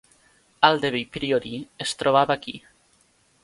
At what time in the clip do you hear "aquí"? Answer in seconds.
2.41-2.59